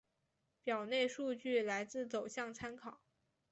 [0.63, 3.01] 表内数据来自走向参考